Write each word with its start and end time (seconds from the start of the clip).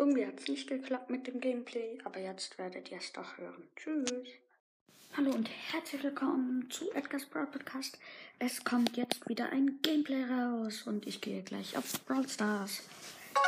Irgendwie 0.00 0.26
hat 0.26 0.40
es 0.40 0.48
nicht 0.48 0.66
geklappt 0.66 1.10
mit 1.10 1.26
dem 1.26 1.42
Gameplay, 1.42 1.98
aber 2.04 2.20
jetzt 2.20 2.56
werdet 2.56 2.90
ihr 2.90 2.96
es 2.96 3.12
doch 3.12 3.36
hören. 3.36 3.68
Tschüss. 3.76 4.30
Hallo 5.14 5.30
und 5.30 5.46
herzlich 5.70 6.02
willkommen 6.02 6.70
zu 6.70 6.90
Edgar's 6.92 7.26
Brawl 7.26 7.46
Podcast. 7.46 7.98
Es 8.38 8.64
kommt 8.64 8.96
jetzt 8.96 9.28
wieder 9.28 9.50
ein 9.50 9.78
Gameplay 9.82 10.24
raus 10.24 10.84
und 10.86 11.06
ich 11.06 11.20
gehe 11.20 11.42
gleich 11.42 11.76
auf 11.76 11.84
Brawl 12.06 12.26
Stars. 12.26 12.80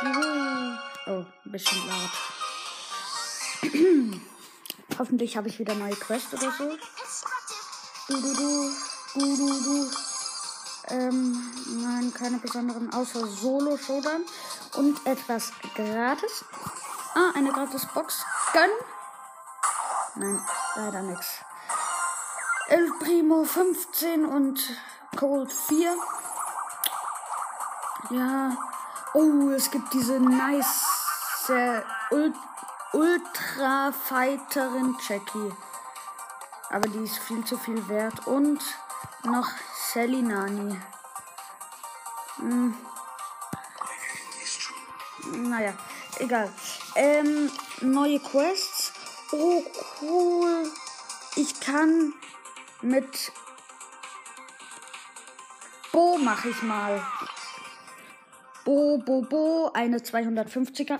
Juhu. 0.03 0.77
Oh, 1.07 1.25
ein 1.43 1.51
bisschen 1.51 1.79
laut. 1.87 2.11
Hoffentlich 4.99 5.35
habe 5.35 5.47
ich 5.47 5.57
wieder 5.57 5.73
neue 5.73 5.95
Quest 5.95 6.35
oder 6.35 6.51
so. 6.51 6.69
Du, 8.09 8.21
du, 8.21 8.31
du, 8.35 8.69
du, 9.15 9.37
du, 9.37 9.63
du. 9.63 10.12
Ähm, 10.89 11.51
nein, 11.81 12.13
keine 12.13 12.37
besonderen, 12.39 12.93
außer 12.93 13.25
Solo 13.27 13.77
Showdown 13.77 14.25
und 14.75 15.05
etwas 15.05 15.51
gratis. 15.75 16.43
Ah, 17.15 17.31
eine 17.35 17.51
gratis 17.51 17.85
Box. 17.93 18.25
Gönn. 18.53 18.69
Nein, 20.15 20.45
leider 20.75 21.01
nichts. 21.03 21.39
El 22.67 22.91
Primo 22.99 23.43
15 23.43 24.25
und 24.25 24.59
Cold 25.15 25.51
4. 25.51 25.95
Ja. 28.09 28.57
Oh, 29.13 29.49
es 29.49 29.69
gibt 29.71 29.93
diese 29.93 30.19
nice 30.19 30.83
Ult 32.11 32.35
Ultra 32.93 33.91
Fighterin 33.91 34.95
Jackie. 35.07 35.51
Aber 36.69 36.87
die 36.89 37.03
ist 37.03 37.17
viel 37.17 37.43
zu 37.43 37.57
viel 37.57 37.87
wert. 37.87 38.27
Und 38.27 38.61
noch 39.23 39.49
Sally 39.93 40.23
Nani. 40.23 40.75
Hm. 42.37 42.73
Naja, 45.49 45.73
egal. 46.17 46.51
Ähm, 46.95 47.51
neue 47.81 48.19
Quests. 48.19 48.91
Oh, 49.31 49.61
cool. 50.01 50.67
Ich 51.35 51.59
kann 51.59 52.13
mit 52.81 53.31
Bo 55.91 56.17
mache 56.17 56.49
ich 56.49 56.63
mal. 56.63 56.99
Bo, 58.65 58.97
Bo, 58.97 59.21
Bo, 59.21 59.71
eine 59.75 59.99
250er. 59.99 60.97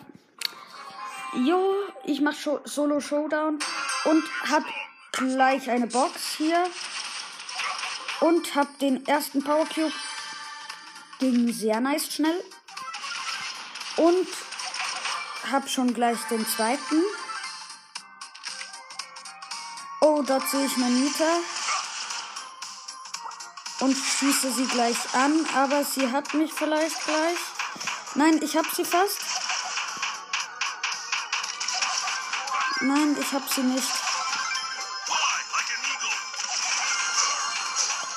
Jo, 1.43 1.73
ich 2.03 2.21
mache 2.21 2.61
Solo 2.65 2.99
Showdown 2.99 3.57
und 4.05 4.23
hab 4.51 4.63
gleich 5.13 5.71
eine 5.71 5.87
Box 5.87 6.35
hier. 6.37 6.63
Und 8.23 8.55
hab 8.55 8.79
den 8.79 9.05
ersten 9.05 9.43
Power 9.43 9.65
Cube. 9.65 9.91
Ging 11.19 11.51
sehr 11.51 11.81
nice 11.81 12.09
schnell. 12.09 12.41
Und 13.97 14.29
hab 15.51 15.69
schon 15.69 15.93
gleich 15.93 16.17
den 16.29 16.47
zweiten. 16.47 17.03
Oh, 19.99 20.23
dort 20.25 20.47
sehe 20.47 20.65
ich 20.65 20.77
Manita. 20.77 21.27
Und 23.81 23.93
schieße 23.93 24.53
sie 24.53 24.67
gleich 24.67 25.13
an, 25.13 25.45
aber 25.53 25.83
sie 25.83 26.09
hat 26.09 26.33
mich 26.33 26.53
vielleicht 26.53 27.03
gleich. 27.03 27.39
Nein, 28.15 28.39
ich 28.41 28.55
hab 28.55 28.73
sie 28.73 28.85
fast. 28.85 29.19
Nein, 32.79 33.17
ich 33.19 33.33
hab 33.33 33.51
sie 33.51 33.63
nicht. 33.63 34.12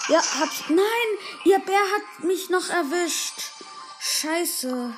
Ja, 0.09 0.19
hab 0.19 0.49
Nein, 0.69 1.09
ihr 1.45 1.59
Bär 1.59 1.81
hat 1.81 2.25
mich 2.25 2.49
noch 2.49 2.69
erwischt. 2.69 3.51
Scheiße. 3.99 4.95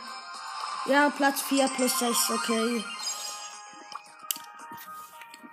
Ja, 0.84 1.09
Platz 1.11 1.41
4 1.42 1.69
plus 1.69 1.98
6, 1.98 2.31
okay. 2.31 2.84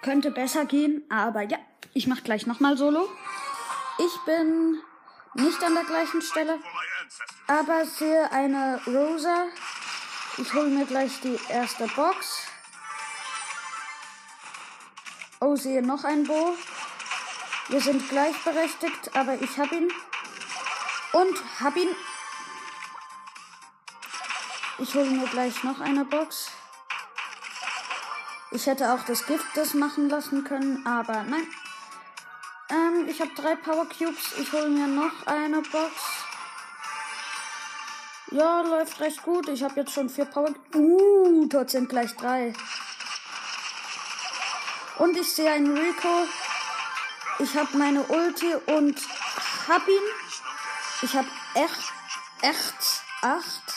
Könnte 0.01 0.31
besser 0.31 0.65
gehen, 0.65 1.03
aber 1.09 1.41
ja, 1.41 1.57
ich 1.93 2.05
mach 2.07 2.21
gleich 2.23 2.45
nochmal 2.45 2.77
Solo. 2.77 3.09
Ich 3.97 4.25
bin 4.25 4.81
nicht 5.35 5.63
an 5.63 5.73
der 5.73 5.85
gleichen 5.85 6.21
Stelle, 6.21 6.59
aber 7.47 7.85
sehe 7.85 8.29
eine 8.31 8.81
Rosa. 8.85 9.45
Ich 10.37 10.53
hole 10.53 10.67
mir 10.67 10.85
gleich 10.85 11.21
die 11.21 11.39
erste 11.47 11.87
Box. 11.87 12.43
Oh, 15.39 15.55
sehe 15.55 15.81
noch 15.81 16.03
ein 16.03 16.25
Bo. 16.25 16.57
Wir 17.67 17.81
sind 17.81 18.07
gleichberechtigt, 18.09 19.15
aber 19.15 19.41
ich 19.41 19.57
hab 19.57 19.71
ihn. 19.71 19.91
Und 21.13 21.37
hab 21.59 21.75
ihn. 21.75 21.89
Ich 24.77 24.93
hole 24.93 25.09
mir 25.09 25.27
gleich 25.27 25.63
noch 25.63 25.79
eine 25.79 26.05
Box. 26.05 26.51
Ich 28.51 28.67
hätte 28.67 28.93
auch 28.93 29.03
das 29.05 29.25
Gift 29.25 29.45
das 29.55 29.73
machen 29.73 30.09
lassen 30.09 30.43
können, 30.43 30.85
aber 30.85 31.23
nein. 31.23 31.47
Ähm, 32.69 33.07
ich 33.07 33.19
habe 33.19 33.31
drei 33.35 33.55
Power 33.55 33.87
Cubes. 33.89 34.37
Ich 34.37 34.51
hole 34.51 34.69
mir 34.69 34.87
noch 34.87 35.25
eine 35.25 35.61
Box. 35.61 35.93
Ja, 38.31 38.61
läuft 38.61 38.99
recht 38.99 39.23
gut. 39.23 39.47
Ich 39.49 39.63
habe 39.63 39.79
jetzt 39.79 39.93
schon 39.93 40.09
vier 40.09 40.25
Power. 40.25 40.53
Uh, 40.73 41.45
dort 41.47 41.69
sind 41.71 41.89
gleich 41.89 42.15
drei. 42.15 42.53
Und 44.99 45.17
ich 45.17 45.31
sehe 45.31 45.51
einen 45.51 45.77
Rico. 45.77 46.27
Ich 47.39 47.55
habe 47.55 47.77
meine 47.77 48.01
Ulti 48.03 48.53
und 48.67 48.97
hab 49.67 49.87
ihn. 49.87 50.03
Ich 51.01 51.13
habe 51.13 51.27
echt, 51.53 51.93
echt 52.41 53.03
acht 53.21 53.73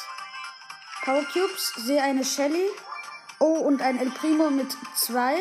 Power 1.05 1.25
Cubes. 1.33 1.73
Sehe 1.77 2.03
eine 2.03 2.25
Shelly. 2.25 2.71
Oh, 3.41 3.59
und 3.59 3.83
ein 3.83 3.99
El 3.99 4.11
Primo 4.11 4.51
mit 4.51 4.77
zwei. 4.95 5.37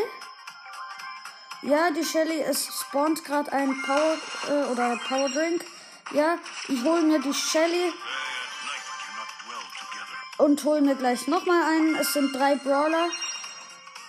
Ja, 1.61 1.91
die 1.91 2.03
Shelly, 2.03 2.41
es 2.41 2.66
spawnt 2.81 3.23
gerade 3.23 3.51
ein 3.51 3.81
Power 3.83 4.17
äh, 4.47 4.72
oder 4.72 4.97
Power 5.07 5.29
Drink. 5.29 5.66
Ja, 6.11 6.38
ich 6.67 6.84
hole 6.84 7.01
mir 7.01 7.19
die 7.19 7.34
Shelly 7.34 7.94
und 10.38 10.63
hole 10.63 10.81
mir 10.81 10.95
gleich 10.95 11.28
nochmal 11.28 11.63
einen. 11.63 11.95
Es 11.95 12.13
sind 12.13 12.35
drei 12.35 12.55
Brawler. 12.55 13.09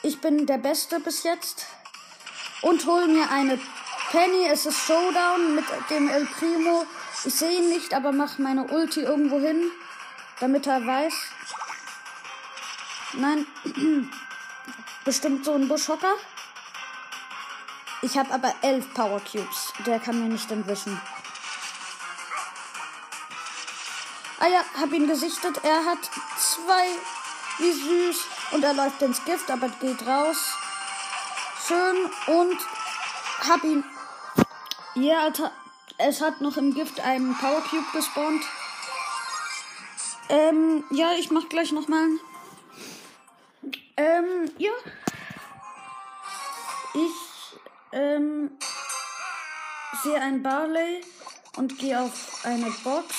Ich 0.03 0.21
bin 0.21 0.47
der 0.47 0.59
Beste 0.59 1.01
bis 1.01 1.25
jetzt. 1.25 1.67
Und 2.63 2.87
hole 2.87 3.09
mir 3.09 3.31
eine 3.31 3.59
Penny. 4.11 4.47
Es 4.47 4.65
ist 4.67 4.79
Showdown 4.79 5.55
mit 5.55 5.65
dem 5.91 6.09
El 6.09 6.27
Primo. 6.27 6.87
Ich 7.25 7.35
sehe 7.35 7.59
ihn 7.59 7.69
nicht, 7.69 7.93
aber 7.95 8.13
mache 8.13 8.41
meine 8.41 8.65
Ulti 8.65 9.01
irgendwo 9.01 9.39
hin, 9.39 9.71
damit 10.41 10.67
er 10.67 10.87
weiß. 10.87 11.13
Nein. 13.15 13.47
Bestimmt 15.05 15.45
so 15.45 15.55
ein 15.55 15.69
Buschhocker. 15.69 16.15
Ich 18.03 18.17
habe 18.17 18.33
aber 18.33 18.55
elf 18.63 18.93
Power 18.95 19.21
Cubes. 19.21 19.73
Der 19.87 19.99
kann 19.99 20.21
mir 20.21 20.29
nicht 20.29 20.51
entwischen. 20.51 21.01
Ah 24.41 24.47
ja, 24.47 24.65
hab 24.79 24.93
ihn 24.93 25.09
gesichtet. 25.09 25.61
Er 25.65 25.85
hat 25.85 25.99
zwei. 26.39 26.87
Wie 27.59 27.73
süß. 27.73 28.25
Und 28.53 28.65
er 28.65 28.75
läuft 28.75 29.03
ins 29.03 29.25
Gift, 29.25 29.51
aber 29.51 29.69
geht 29.81 30.07
raus. 30.07 30.55
Schön. 31.67 32.11
Und 32.27 32.59
hab 33.49 33.65
ihn. 33.65 33.85
Ja. 35.01 35.33
Es 35.99 36.21
hat 36.21 36.41
noch 36.41 36.57
im 36.57 36.75
Gift 36.75 37.01
einen 37.01 37.37
Power 37.37 37.61
Cube 37.63 37.87
gespawnt. 37.93 38.45
Ähm, 40.29 40.85
ja, 40.91 41.13
ich 41.13 41.31
mach 41.31 41.49
gleich 41.49 41.73
nochmal. 41.73 42.09
Ähm, 43.97 44.51
ja. 44.59 44.71
Ich, 46.95 47.59
ähm, 47.93 48.51
sehe 50.03 50.21
ein 50.21 50.43
Barley 50.43 51.05
und 51.57 51.79
gehe 51.79 52.01
auf 52.01 52.45
eine 52.45 52.71
Box. 52.85 53.15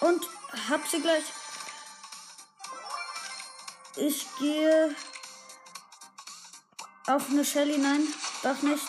Und 0.00 0.28
hab 0.68 0.86
sie 0.88 1.00
gleich. 1.00 1.24
Ich 3.96 4.26
gehe 4.38 4.94
auf 7.06 7.30
eine 7.30 7.44
Shelly. 7.44 7.78
Nein, 7.78 8.06
darf 8.42 8.62
nicht. 8.62 8.86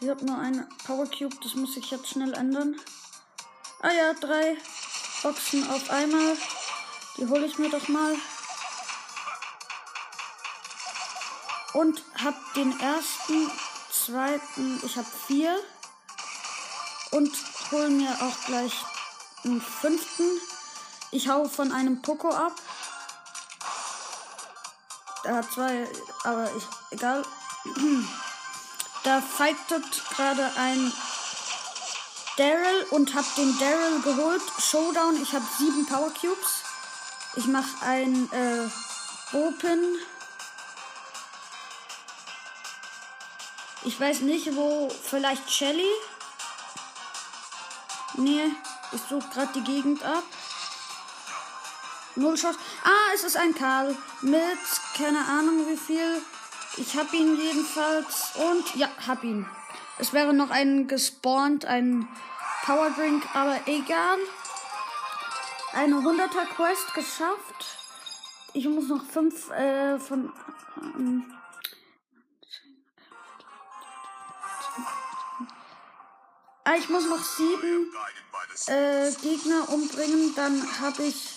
Ich 0.00 0.08
habe 0.08 0.24
nur 0.24 0.38
eine 0.38 0.68
Power 0.84 1.06
Cube, 1.06 1.36
das 1.42 1.54
muss 1.54 1.76
ich 1.76 1.90
jetzt 1.90 2.08
schnell 2.08 2.32
ändern. 2.34 2.80
Ah 3.80 3.92
ja, 3.92 4.14
drei 4.14 4.56
Boxen 5.22 5.68
auf 5.70 5.90
einmal. 5.90 6.36
Die 7.16 7.26
hole 7.26 7.46
ich 7.46 7.58
mir 7.58 7.70
doch 7.70 7.86
mal. 7.88 8.16
Und 11.74 12.02
hab 12.22 12.34
den 12.54 12.78
ersten, 12.80 13.50
zweiten, 13.90 14.80
ich 14.84 14.96
habe 14.96 15.08
vier. 15.26 15.56
Und 17.12 17.32
hol 17.70 17.88
mir 17.90 18.10
auch 18.10 18.46
gleich 18.46 18.72
einen 19.44 19.60
fünften. 19.60 20.40
Ich 21.10 21.28
hau 21.28 21.46
von 21.46 21.70
einem 21.70 22.02
Poco 22.02 22.30
ab. 22.30 22.54
Der 25.24 25.36
hat 25.36 25.52
zwei, 25.52 25.88
aber 26.24 26.50
ich, 26.56 26.64
egal. 26.90 27.22
Da 29.04 29.20
fightet 29.20 29.84
gerade 30.14 30.48
ein 30.56 30.92
Daryl 32.36 32.86
und 32.90 33.12
habe 33.14 33.26
den 33.36 33.58
Daryl 33.58 34.00
geholt. 34.00 34.42
Showdown, 34.60 35.20
ich 35.20 35.32
habe 35.32 35.44
sieben 35.58 35.84
Power 35.86 36.10
Cubes. 36.10 36.62
Ich 37.34 37.46
mache 37.46 37.84
ein 37.84 38.30
äh, 38.32 39.36
Open. 39.36 39.98
Ich 43.82 43.98
weiß 43.98 44.20
nicht, 44.20 44.54
wo. 44.54 44.88
Vielleicht 44.88 45.50
Shelly? 45.50 45.90
Nee, 48.14 48.54
ich 48.92 49.00
suche 49.08 49.28
gerade 49.30 49.52
die 49.54 49.64
Gegend 49.64 50.04
ab. 50.04 50.22
Null 52.14 52.36
Schuss. 52.36 52.56
Ah, 52.84 53.14
es 53.14 53.24
ist 53.24 53.36
ein 53.36 53.54
Karl 53.54 53.96
mit 54.20 54.58
keine 54.96 55.24
Ahnung 55.24 55.66
wie 55.68 55.76
viel. 55.76 56.22
Ich 56.76 56.96
hab 56.96 57.12
ihn 57.12 57.36
jedenfalls 57.36 58.32
und 58.36 58.76
ja, 58.76 58.88
hab 59.06 59.22
ihn. 59.24 59.46
Es 59.98 60.12
wäre 60.12 60.32
noch 60.32 60.50
ein 60.50 60.88
gespawnt, 60.88 61.64
ein 61.64 62.08
Power 62.64 62.90
Drink, 62.90 63.24
aber 63.34 63.60
egal. 63.66 64.18
Eine 65.74 65.96
100er 65.96 66.46
Quest 66.54 66.94
geschafft. 66.94 67.78
Ich 68.52 68.66
muss 68.66 68.88
noch 68.88 69.04
fünf 69.04 69.50
äh, 69.50 69.98
von 69.98 70.32
ähm, 70.76 71.24
Ah, 76.64 76.76
ich 76.78 76.88
muss 76.88 77.06
noch 77.06 77.22
sieben 77.22 77.92
äh, 78.66 79.10
Gegner 79.20 79.68
umbringen, 79.68 80.32
dann 80.36 80.80
habe 80.80 81.02
ich. 81.02 81.31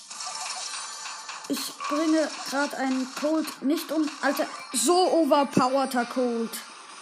Bringe 1.90 2.30
gerade 2.50 2.78
einen 2.78 3.08
Cold 3.20 3.62
nicht 3.62 3.92
um. 3.92 4.10
Alter, 4.22 4.48
so 4.74 5.12
overpowerter 5.12 6.06
Cold. 6.06 6.50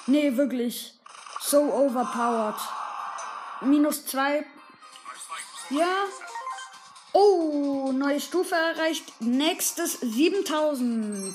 Nee, 0.07 0.35
wirklich. 0.35 0.93
So 1.41 1.61
overpowered. 1.61 2.59
Minus 3.61 4.05
zwei. 4.05 4.45
Ja. 5.69 6.05
Oh, 7.13 7.91
neue 7.93 8.19
Stufe 8.19 8.55
erreicht. 8.55 9.05
Nächstes 9.21 9.99
7000. 10.01 11.33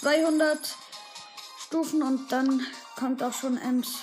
200 0.00 0.76
Stufen 1.66 2.02
und 2.02 2.30
dann 2.32 2.66
kommt 2.96 3.22
auch 3.22 3.32
schon 3.32 3.58
Ems. 3.58 3.98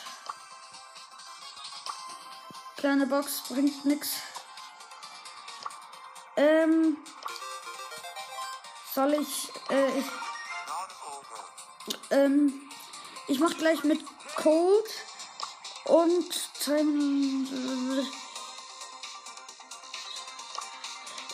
Kleine 2.78 3.08
Box 3.08 3.44
bringt 3.50 3.86
nix. 3.86 4.10
Ähm. 6.36 6.98
Soll 8.98 9.14
ich. 9.14 9.52
Äh, 9.70 10.00
ich. 10.00 10.06
Ähm. 12.10 12.52
Ich 13.28 13.40
mach 13.40 13.56
gleich 13.56 13.84
mit 13.84 14.00
Cold 14.36 14.90
und. 15.86 16.34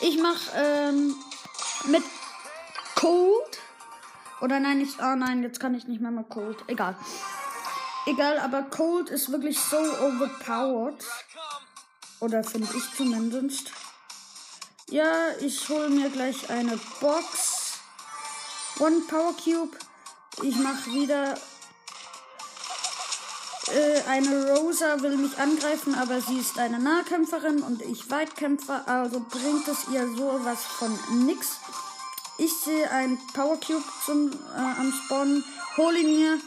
Ich 0.02 0.18
mach 0.20 0.40
ähm, 0.54 1.16
mit 1.86 2.02
Cold. 2.96 3.58
Oder 4.42 4.60
nein, 4.60 4.82
ich. 4.82 5.00
Ah 5.00 5.16
nein, 5.16 5.42
jetzt 5.42 5.58
kann 5.58 5.74
ich 5.74 5.86
nicht 5.86 6.02
mehr 6.02 6.10
mit 6.10 6.28
Cold. 6.28 6.62
Egal. 6.66 6.94
Egal, 8.04 8.40
aber 8.40 8.64
Cold 8.64 9.08
ist 9.08 9.32
wirklich 9.32 9.58
so 9.58 9.78
overpowered. 9.78 11.02
Oder 12.20 12.44
finde 12.44 12.68
ich 12.76 12.94
zumindest. 12.94 13.72
Ja, 14.90 15.30
ich 15.40 15.66
hole 15.68 15.88
mir 15.88 16.10
gleich 16.10 16.50
eine 16.50 16.78
Box. 17.00 17.53
One 18.80 19.02
Power 19.08 19.34
Cube. 19.36 19.76
Ich 20.42 20.56
mache 20.56 20.90
wieder. 20.90 21.34
Äh, 23.72 24.02
eine 24.08 24.52
Rosa 24.52 25.00
will 25.00 25.16
mich 25.16 25.38
angreifen, 25.38 25.94
aber 25.94 26.20
sie 26.20 26.38
ist 26.38 26.58
eine 26.58 26.78
Nahkämpferin 26.78 27.62
und 27.62 27.80
ich 27.82 28.10
Weitkämpfer, 28.10 28.86
also 28.86 29.24
bringt 29.30 29.66
es 29.68 29.88
ihr 29.92 30.06
sowas 30.16 30.58
von 30.64 30.98
nix. 31.24 31.58
Ich 32.36 32.52
sehe 32.52 32.90
ein 32.90 33.18
Power 33.32 33.58
Cube 33.58 33.84
zum, 34.04 34.32
äh, 34.32 34.80
am 34.80 34.92
Spawn, 34.92 35.44
hole 35.76 35.98
ihn 36.00 36.18
mir 36.18 36.38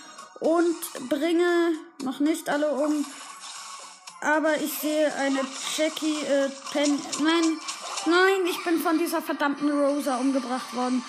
und 0.42 1.10
bringe 1.10 1.72
noch 2.04 2.20
nicht 2.20 2.50
alle 2.50 2.72
um. 2.72 3.06
Aber 4.20 4.58
ich 4.58 4.74
sehe 4.80 5.14
eine 5.16 5.40
Jackie 5.76 6.22
äh, 6.22 6.50
Pen. 6.72 7.00
Nein, 7.24 7.58
nein, 8.06 8.46
ich 8.50 8.64
bin 8.64 8.80
von 8.80 8.98
dieser 8.98 9.22
verdammten 9.22 9.72
Rosa 9.72 10.18
umgebracht 10.18 10.76
worden. 10.76 11.04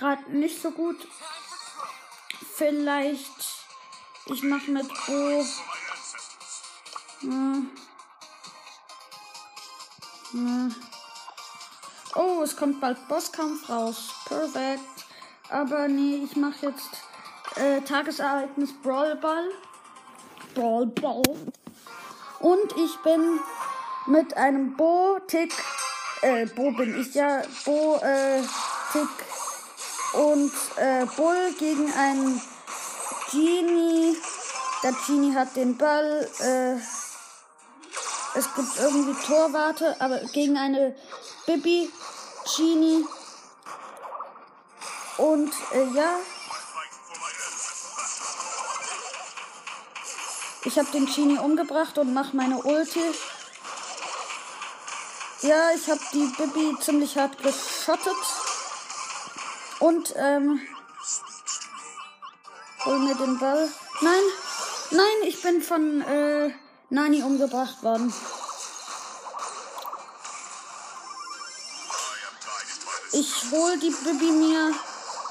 Gerade 0.00 0.30
nicht 0.34 0.62
so 0.62 0.70
gut. 0.70 0.96
Vielleicht. 2.54 3.44
Ich 4.26 4.42
mache 4.42 4.70
mit 4.70 4.88
Bo. 4.88 5.44
Hm. 7.20 7.70
Hm. 10.30 10.74
Oh, 12.14 12.40
es 12.42 12.56
kommt 12.56 12.80
bald 12.80 13.06
Bosskampf 13.08 13.68
raus. 13.68 14.08
Perfekt. 14.24 14.80
Aber 15.50 15.86
nee, 15.86 16.24
ich 16.24 16.34
mache 16.34 16.68
jetzt 16.68 17.02
äh, 17.56 17.82
Tagesereignis 17.82 18.72
Brawl 18.82 19.16
Ball. 19.16 19.50
Brawl 20.54 20.86
Ball. 20.86 21.22
Und 22.38 22.72
ich 22.78 22.96
bin 23.02 23.38
mit 24.06 24.34
einem 24.34 24.74
Bo 24.78 25.18
Tick, 25.26 25.52
äh, 26.22 26.46
Bo 26.46 26.70
bin 26.70 26.98
ich 26.98 27.14
ja, 27.14 27.42
Bo 27.66 28.00
äh, 28.02 28.42
und 30.12 30.52
äh, 30.76 31.06
Bull 31.16 31.54
gegen 31.58 31.92
einen 31.92 32.40
Genie. 33.30 34.16
Der 34.82 34.92
Genie 35.06 35.34
hat 35.34 35.56
den 35.56 35.76
Ball. 35.76 36.28
Äh, 36.40 36.76
es 38.38 38.54
gibt 38.54 38.78
irgendwie 38.78 39.26
Torwarte, 39.26 39.96
aber 40.00 40.20
gegen 40.32 40.56
eine 40.56 40.96
Bibi 41.46 41.90
Genie. 42.56 43.04
Und 45.16 45.52
äh, 45.72 45.84
ja, 45.94 46.16
Ich 50.62 50.78
habe 50.78 50.90
den 50.90 51.06
Genie 51.06 51.38
umgebracht 51.38 51.96
und 51.96 52.12
mache 52.12 52.36
meine 52.36 52.58
Ulti. 52.58 53.00
Ja, 55.40 55.70
ich 55.74 55.88
habe 55.88 56.00
die 56.12 56.30
Bibi 56.36 56.78
ziemlich 56.80 57.16
hart 57.16 57.38
geschottet. 57.38 58.14
Und, 59.80 60.14
ähm, 60.16 60.60
hol 62.84 62.98
mir 62.98 63.14
den 63.14 63.38
Ball. 63.38 63.68
Nein, 64.02 64.22
nein, 64.90 65.16
ich 65.26 65.42
bin 65.42 65.62
von, 65.62 66.02
äh, 66.02 66.50
Nani 66.90 67.22
umgebracht 67.22 67.82
worden. 67.82 68.12
Ich 73.12 73.50
hol 73.50 73.78
die 73.78 73.90
Bibi 73.90 74.30
mir. 74.32 74.74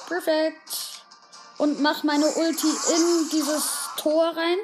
Perfekt. 0.07 1.03
Und 1.57 1.81
mach 1.81 2.03
meine 2.03 2.27
Ulti 2.27 2.67
in 2.67 3.29
dieses 3.29 3.63
Tor 3.97 4.35
rein. 4.35 4.57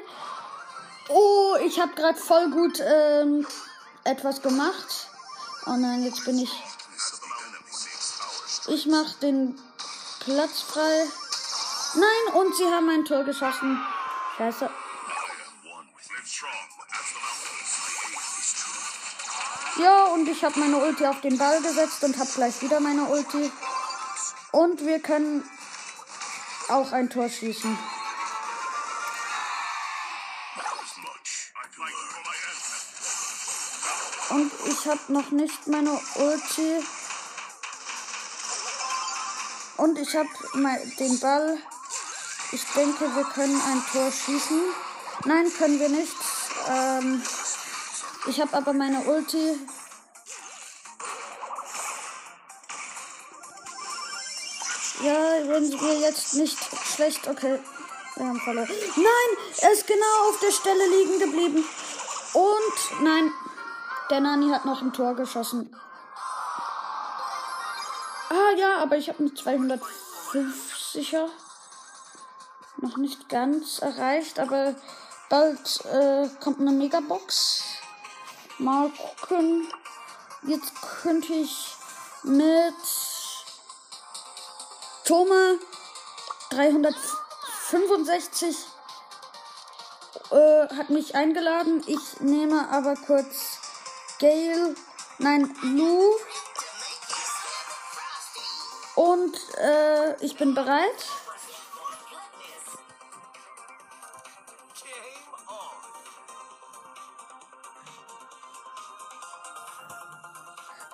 Oh, 1.08 1.56
ich 1.62 1.78
habe 1.78 1.94
gerade 1.94 2.18
voll 2.18 2.50
gut 2.50 2.80
ähm, 2.80 3.46
etwas 4.04 4.42
gemacht. 4.42 5.08
Oh 5.66 5.76
nein, 5.76 6.04
jetzt 6.04 6.24
bin 6.24 6.38
ich. 6.38 6.50
Ich 8.68 8.86
mach 8.86 9.12
den 9.14 9.60
Platz 10.26 10.62
frei. 10.62 11.06
Nein, 11.94 12.34
und 12.34 12.56
sie 12.56 12.64
haben 12.64 12.90
ein 12.90 13.04
Tor 13.04 13.22
geschossen. 13.22 13.80
Scheiße. 14.36 14.68
Ja, 19.80 20.04
und 20.06 20.28
ich 20.28 20.44
habe 20.44 20.58
meine 20.58 20.78
Ulti 20.78 21.06
auf 21.06 21.20
den 21.20 21.38
Ball 21.38 21.62
gesetzt 21.62 22.02
und 22.02 22.18
habe 22.18 22.28
gleich 22.34 22.60
wieder 22.60 22.80
meine 22.80 23.04
Ulti. 23.04 23.52
Und 24.50 24.84
wir 24.84 24.98
können 24.98 25.48
auch 26.70 26.90
ein 26.90 27.08
Tor 27.08 27.28
schießen. 27.28 27.78
Und 34.30 34.52
ich 34.64 34.86
habe 34.88 35.12
noch 35.12 35.30
nicht 35.30 35.68
meine 35.68 36.00
Ulti. 36.16 36.84
Und 39.76 39.98
ich 39.98 40.16
habe 40.16 40.28
den 40.98 41.20
Ball. 41.20 41.58
Ich 42.52 42.64
denke, 42.74 43.14
wir 43.14 43.24
können 43.24 43.60
ein 43.60 43.82
Tor 43.92 44.10
schießen. 44.10 44.60
Nein, 45.24 45.52
können 45.58 45.80
wir 45.80 45.88
nicht. 45.88 46.16
Ähm, 46.68 47.22
ich 48.26 48.40
habe 48.40 48.56
aber 48.56 48.72
meine 48.72 49.00
Ulti. 49.00 49.58
Ja, 55.02 55.48
wenn 55.48 55.70
wir 55.70 56.00
jetzt 56.00 56.34
nicht 56.34 56.58
schlecht. 56.94 57.28
Okay. 57.28 57.58
Wir 58.16 58.26
haben 58.26 58.40
verloren. 58.40 58.68
Nein, 58.96 59.46
er 59.58 59.72
ist 59.72 59.86
genau 59.86 60.28
auf 60.30 60.40
der 60.40 60.52
Stelle 60.52 60.88
liegen 60.88 61.18
geblieben. 61.18 61.64
Und 62.32 63.02
nein, 63.02 63.30
der 64.10 64.20
Nani 64.20 64.48
hat 64.50 64.64
noch 64.64 64.80
ein 64.80 64.92
Tor 64.92 65.14
geschossen. 65.14 65.74
Ja, 68.56 68.78
aber 68.78 68.96
ich 68.96 69.10
habe 69.10 69.22
mit 69.22 69.38
250er 69.38 71.28
noch 72.78 72.96
nicht 72.96 73.28
ganz 73.28 73.80
erreicht, 73.80 74.38
aber 74.38 74.74
Bald 75.28 75.84
äh, 75.84 76.28
kommt 76.42 76.60
eine 76.60 76.70
Megabox. 76.70 77.64
Mal 78.58 78.90
gucken. 78.90 79.68
Jetzt 80.44 80.72
könnte 81.02 81.34
ich 81.34 81.74
mit 82.22 82.74
Thomas 85.04 85.58
365 86.50 88.56
äh, 90.30 90.68
hat 90.74 90.88
mich 90.88 91.14
eingeladen. 91.14 91.82
Ich 91.86 92.20
nehme 92.20 92.70
aber 92.70 92.94
kurz 92.94 93.58
Gail, 94.18 94.74
nein, 95.18 95.54
Lou. 95.62 96.14
Und 98.96 99.36
äh, 99.58 100.24
ich 100.24 100.36
bin 100.36 100.54
bereit. 100.54 101.06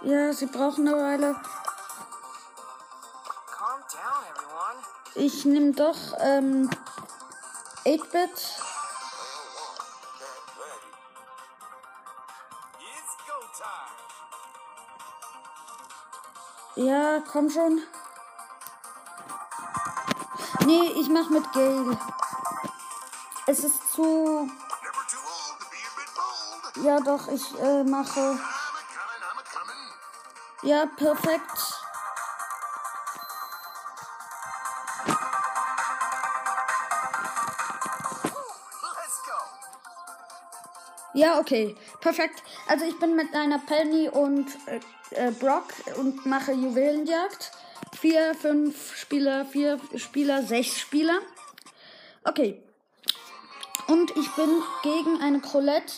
Ja, 0.03 0.33
sie 0.33 0.47
brauchen 0.47 0.89
eine 0.89 0.97
Weile. 0.97 1.37
Ich 5.15 5.45
nehme 5.45 5.73
doch 5.73 5.97
ähm, 6.19 6.69
8-Bit. 7.85 8.62
Ja, 16.83 17.21
komm 17.31 17.49
schon. 17.49 17.81
Nee, 20.67 20.93
ich 20.97 21.09
mach 21.09 21.31
mit 21.31 21.53
Gale. 21.53 21.97
Es 23.47 23.61
ist 23.63 23.93
zu. 23.93 24.51
Ja, 26.83 26.99
doch, 26.99 27.29
ich 27.29 27.57
äh, 27.61 27.85
mache. 27.85 28.37
Ja, 30.63 30.87
perfekt. 30.87 31.75
Ja, 41.15 41.39
okay. 41.39 41.77
Perfekt. 42.01 42.43
Also 42.67 42.85
ich 42.87 42.99
bin 42.99 43.15
mit 43.15 43.33
einer 43.35 43.61
Penny 43.61 44.09
und 44.09 44.49
äh, 44.67 44.81
äh, 45.17 45.33
Brock 45.39 45.73
und 45.97 46.27
mache 46.27 46.53
Juwelenjagd. 46.53 47.53
Vier, 48.01 48.35
fünf 48.35 48.97
Spieler, 48.97 49.45
vier 49.45 49.79
Spieler, 49.97 50.43
sechs 50.43 50.79
Spieler. 50.79 51.21
Okay. 52.25 52.63
Und 53.89 54.11
ich 54.17 54.31
bin 54.33 54.63
gegen 54.83 55.21
eine 55.21 55.41
Colette, 55.41 55.93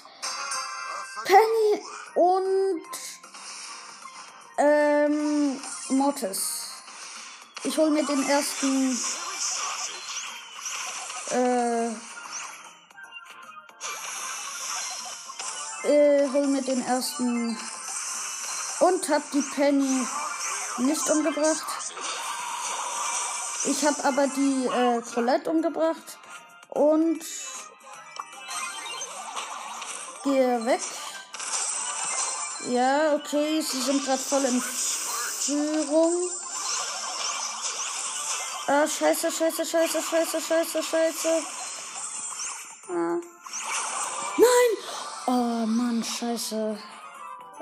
Penny 1.25 1.83
und 2.15 2.83
ähm, 4.59 5.61
Mortis. 5.91 6.71
Ich 7.63 7.77
hole 7.79 7.91
mir 7.91 8.05
den 8.05 8.29
ersten 8.29 8.99
äh, 11.31 11.87
äh, 15.89 16.29
hol 16.33 16.47
mir 16.47 16.63
den 16.63 16.83
ersten 16.87 17.57
und 18.87 19.09
hab 19.09 19.23
die 19.31 19.43
Penny 19.55 20.07
nicht 20.79 21.11
umgebracht. 21.11 21.67
Ich 23.65 23.85
hab 23.85 24.05
aber 24.05 24.27
die 24.27 24.67
äh, 24.67 25.01
Colette 25.15 25.51
umgebracht 25.51 26.19
und 26.69 27.21
gehe 30.23 30.67
weg. 30.67 30.81
Ja, 32.69 33.15
okay, 33.15 33.61
sie 33.63 33.81
sind 33.81 34.05
gerade 34.05 34.23
voll 34.23 34.45
in 34.45 34.61
Führung. 34.61 36.31
Ah, 38.67 38.87
scheiße, 38.87 39.31
scheiße, 39.31 39.65
scheiße, 39.65 40.03
scheiße, 40.03 40.41
scheiße, 40.41 40.83
scheiße. 40.83 41.43
Ah. 42.89 43.19
Nein! 44.37 44.71
Oh 45.27 45.67
Mann, 45.67 46.03
scheiße. 46.03 46.79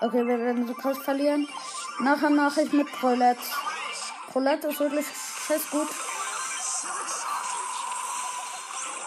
Okay, 0.02 0.26
wir 0.26 0.36
werden 0.36 0.66
sofort 0.66 0.98
verlieren. 0.98 1.48
Nachher 2.00 2.30
mache 2.30 2.62
ich 2.62 2.72
mit 2.72 2.90
Prolette. 2.90 3.40
Prolette 4.32 4.66
ist 4.66 4.80
wirklich 4.80 5.06
scheiß 5.46 5.70
gut. 5.70 5.86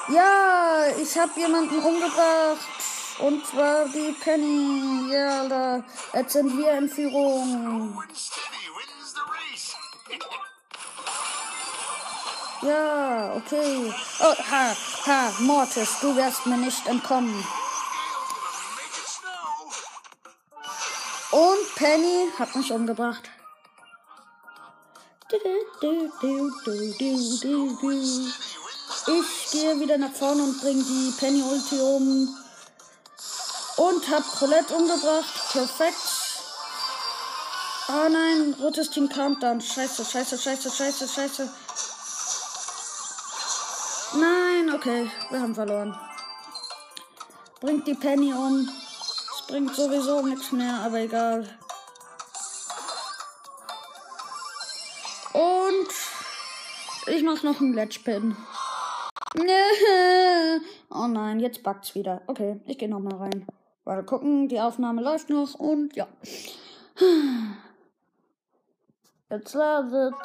Ja, 0.07 0.85
ich 0.97 1.17
habe 1.17 1.37
jemanden 1.37 1.79
umgebracht. 1.79 2.65
Und 3.19 3.45
zwar 3.45 3.89
die 3.89 4.15
Penny. 4.23 5.11
Ja, 5.11 5.41
Alter. 5.41 5.83
Jetzt 6.13 6.31
sind 6.31 6.57
wir 6.57 6.71
in 6.77 6.87
Führung. 6.87 8.01
Ja, 12.61 13.33
okay. 13.35 13.93
Oh, 14.21 14.35
ha, 14.49 14.75
ha, 15.07 15.31
Mortis, 15.39 15.99
du 15.99 16.15
wirst 16.15 16.45
mir 16.45 16.57
nicht 16.57 16.87
entkommen. 16.87 17.45
Penny 21.85 22.31
hat 22.39 22.55
mich 22.55 22.71
umgebracht. 22.71 23.29
Ich 29.07 29.51
gehe 29.51 29.79
wieder 29.79 29.99
nach 29.99 30.11
vorne 30.11 30.41
und 30.41 30.59
bringe 30.61 30.83
die 30.83 31.13
Penny 31.19 31.43
Ulti 31.43 31.79
um. 31.79 32.35
Und 33.77 34.09
hab 34.09 34.23
Colette 34.39 34.73
umgebracht. 34.73 35.51
Perfekt. 35.51 35.95
Oh 37.89 38.09
nein, 38.09 38.55
rotes 38.59 38.89
Team 38.89 39.07
Countdown. 39.07 39.61
Scheiße, 39.61 40.05
scheiße, 40.05 40.39
scheiße, 40.39 40.71
scheiße, 40.71 41.07
scheiße. 41.07 41.53
Nein, 44.15 44.73
okay, 44.73 45.11
wir 45.29 45.39
haben 45.39 45.53
verloren. 45.53 45.95
Bringt 47.61 47.85
die 47.85 47.93
Penny 47.93 48.33
um 48.33 48.67
bringt 49.47 49.75
sowieso 49.75 50.21
nichts 50.21 50.51
mehr, 50.51 50.73
aber 50.83 50.99
egal. 50.99 51.47
Ich 57.15 57.23
mach 57.23 57.43
noch 57.43 57.61
einen 57.61 57.73
Ledgepin. 57.73 58.35
Oh 60.89 61.07
nein, 61.07 61.41
jetzt 61.41 61.61
backt's 61.61 61.93
wieder. 61.93 62.21
Okay, 62.27 62.61
ich 62.65 62.77
gehe 62.77 62.87
noch 62.87 62.99
mal 62.99 63.15
rein. 63.15 63.45
Mal 63.83 64.05
gucken, 64.05 64.47
die 64.47 64.61
Aufnahme 64.61 65.01
läuft 65.01 65.29
noch 65.29 65.55
und 65.55 65.93
ja. 65.95 66.07
Jetzt 69.29 69.53
ladet. 69.53 70.15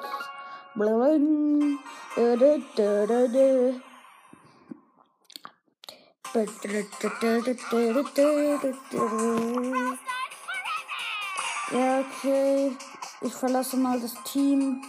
Ja, 11.72 12.00
okay. 12.00 12.76
Ich 13.22 13.34
verlasse 13.34 13.76
mal 13.76 14.00
das 14.00 14.14
Team. 14.24 14.82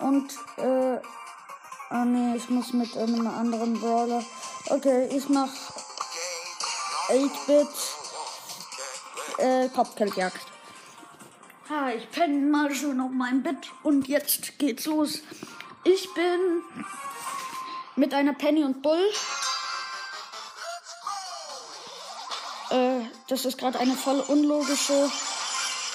Und, 0.00 0.32
äh. 0.58 0.98
Ah, 1.92 2.04
nee, 2.04 2.36
ich 2.36 2.48
muss 2.48 2.72
mit 2.72 2.96
einem 2.96 3.26
anderen 3.26 3.80
Brawler. 3.80 4.24
Okay, 4.66 5.08
ich 5.10 5.28
mach 5.28 5.50
8-Bit. 7.08 7.68
Äh, 9.38 9.68
Kopfgeldjagd. 9.70 10.38
Ha, 11.68 11.90
ich 11.90 12.08
penne 12.12 12.46
mal 12.48 12.72
schon 12.72 13.00
auf 13.00 13.10
meinem 13.10 13.42
Bett 13.42 13.72
und 13.82 14.06
jetzt 14.06 14.58
geht's 14.58 14.86
los. 14.86 15.18
Ich 15.82 16.14
bin 16.14 16.62
mit 17.96 18.14
einer 18.14 18.34
Penny 18.34 18.62
und 18.62 18.82
Bull 18.82 19.10
Äh, 22.70 23.00
das 23.26 23.44
ist 23.44 23.58
gerade 23.58 23.80
eine 23.80 23.96
voll 23.96 24.20
unlogische. 24.20 25.10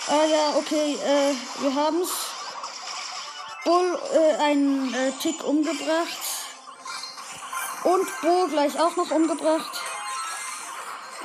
Ah 0.07 0.25
ja, 0.25 0.57
okay, 0.57 0.95
äh, 0.95 1.63
wir 1.63 1.73
haben's. 1.73 2.09
Bull 3.65 3.99
äh, 4.13 4.43
einen 4.43 4.93
äh, 4.93 5.11
Tick 5.19 5.43
umgebracht. 5.43 6.21
Und 7.83 8.21
Bo 8.21 8.47
gleich 8.47 8.79
auch 8.79 8.95
noch 8.95 9.11
umgebracht. 9.11 9.81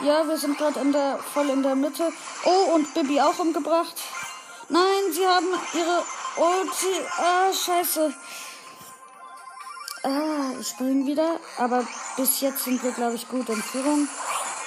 Ja, 0.02 0.26
wir 0.26 0.38
sind 0.38 0.56
gerade 0.59 0.80
in 0.80 0.92
der 0.92 1.18
voll 1.18 1.50
in 1.50 1.62
der 1.62 1.76
Mitte. 1.76 2.12
Oh, 2.44 2.75
und 2.75 2.92
Bibi 2.94 3.20
auch 3.20 3.38
umgebracht. 3.38 3.94
Nein, 4.68 5.12
sie 5.12 5.26
haben 5.26 5.49
ihre 5.75 6.02
Ulti. 6.37 7.06
Ah, 7.18 7.52
scheiße. 7.52 8.14
Ah, 10.02 10.52
ich 10.59 10.68
spring 10.68 11.06
wieder. 11.06 11.38
Aber 11.59 11.87
bis 12.16 12.40
jetzt 12.40 12.64
sind 12.64 12.82
wir, 12.82 12.92
glaube 12.92 13.16
ich, 13.16 13.28
gut 13.28 13.49
in 13.50 13.62
Führung. 13.62 14.09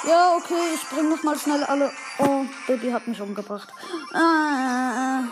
Ja, 0.08 0.36
okay, 0.36 0.74
ich 0.75 0.88
bring 0.89 1.10
noch 1.10 1.24
mal 1.24 1.38
schnell 1.39 1.63
alle. 1.63 1.92
Oh, 2.20 2.46
Baby 2.68 2.92
hat 2.92 3.08
mich 3.08 3.22
umgebracht. 3.22 3.70
Ah, 4.13 5.24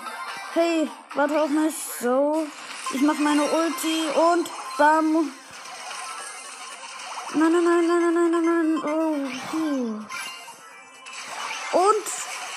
hey, 0.54 0.90
warte 1.16 1.42
auf 1.42 1.50
mich. 1.50 1.76
So, 2.00 2.48
ich 2.94 3.02
mach 3.02 3.18
meine 3.20 3.44
Ulti 3.44 4.06
und 4.32 4.50
bam. 4.78 5.32
Nein, 7.34 7.52
nein, 7.52 7.64
nein, 7.64 7.88
nein, 7.88 8.14
nein, 8.14 8.32
nein, 8.32 8.46
nein. 8.46 8.82
Oh, 8.84 9.16
puh. 9.52 10.00
Und 11.78 12.06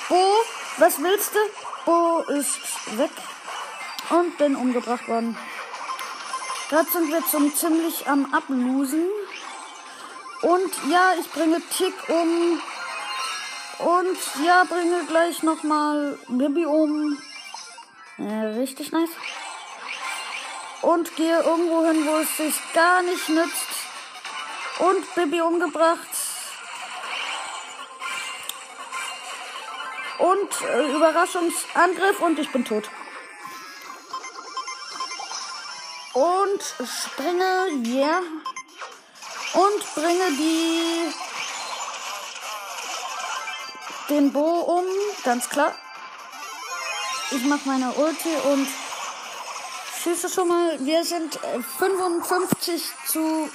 Bo, 0.09 0.33
was 0.79 1.01
willst 1.01 1.35
du? 1.35 1.39
Bo 1.85 2.21
ist 2.33 2.99
weg 2.99 3.11
und 4.11 4.37
bin 4.39 4.57
umgebracht 4.57 5.07
worden. 5.09 5.37
Gerade 6.69 6.91
sind 6.91 7.11
wir 7.11 7.25
zum 7.27 7.55
ziemlich 7.55 8.07
am 8.09 8.35
Ablosen. 8.35 9.09
Und 10.43 10.73
ja, 10.91 11.13
ich 11.19 11.31
bringe 11.31 11.63
Tick 11.71 11.95
um. 12.09 12.61
Und 13.79 14.19
ja, 14.45 14.65
bringe 14.65 15.05
gleich 15.07 15.43
nochmal 15.43 16.19
Bibi 16.29 16.67
um. 16.67 17.19
Äh, 18.19 18.59
richtig 18.59 18.93
nice. 18.93 19.11
Und 20.83 21.17
gehe 21.17 21.41
irgendwo 21.41 21.85
hin, 21.85 22.07
wo 22.07 22.17
es 22.19 22.37
sich 22.37 22.55
gar 22.73 23.03
nicht 23.03 23.29
nützt. 23.29 23.69
Und 24.79 25.15
Bibi 25.15 25.41
umgebracht. 25.41 26.09
Und 30.19 30.61
äh, 30.63 30.95
Überraschungsangriff 30.95 32.21
und 32.21 32.39
ich 32.39 32.51
bin 32.53 32.65
tot. 32.65 32.89
Und 36.13 36.63
springe, 36.63 37.69
yeah. 37.85 38.23
Und 39.55 39.95
bringe 39.95 40.31
die 40.31 41.13
den 44.09 44.33
Bo 44.33 44.41
um, 44.41 44.85
ganz 45.25 45.49
klar. 45.49 45.75
Ich 47.31 47.45
mache 47.45 47.67
meine 47.67 47.93
Ulti 47.93 48.35
und 48.53 48.69
schieße 50.03 50.29
schon 50.29 50.49
mal. 50.49 50.79
Wir 50.81 51.05
sind 51.05 51.39
55 51.79 52.75
äh, 52.75 53.07
zu 53.07 53.51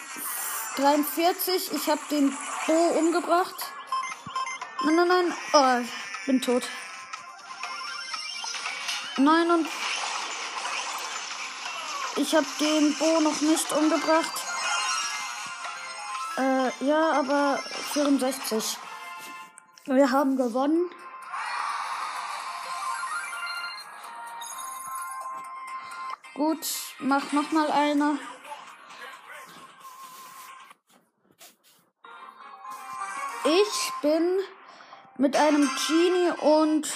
43. 0.77 1.73
Ich 1.73 1.89
habe 1.89 2.01
den 2.09 2.35
Bo 2.65 2.73
umgebracht. 2.97 3.55
Nein, 4.85 4.95
nein, 4.95 5.07
nein. 5.07 5.33
Oh, 5.53 5.83
ich 5.83 6.25
bin 6.25 6.41
tot. 6.41 6.63
Nein 9.17 9.51
und 9.51 9.67
ich 12.15 12.35
habe 12.35 12.47
den 12.59 12.97
Bo 12.97 13.19
noch 13.21 13.39
nicht 13.41 13.71
umgebracht. 13.71 14.33
Äh, 16.37 16.85
ja, 16.85 17.11
aber 17.11 17.59
64. 17.93 18.77
Wir 19.85 20.11
haben 20.11 20.37
gewonnen. 20.37 20.89
Gut, 26.39 26.65
mach 26.99 27.33
noch 27.33 27.51
mal 27.51 27.69
eine. 27.69 28.17
Ich 33.43 33.91
bin 34.01 34.39
mit 35.17 35.35
einem 35.35 35.69
Genie 35.85 36.31
und 36.39 36.87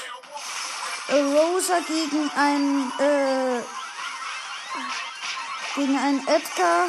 Rosa 1.12 1.80
gegen 1.86 2.32
ein 2.38 2.94
äh, 3.00 3.62
gegen 5.76 5.98
einen 5.98 6.26
Edgar, 6.26 6.88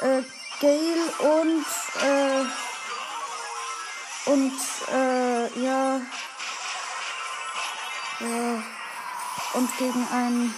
äh, 0.00 0.22
Gale 0.60 1.12
und 1.36 1.66
äh, 2.02 2.44
und 4.30 4.60
äh, 4.92 5.60
ja, 5.60 6.00
ja 8.18 8.73
und 9.54 9.76
gegen 9.78 10.06
einen 10.12 10.54